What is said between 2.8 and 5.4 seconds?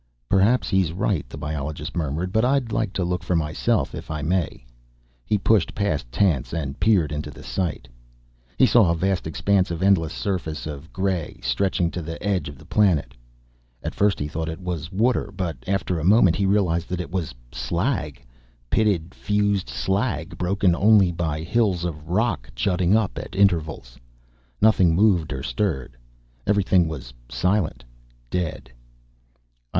to look for myself, if I may." He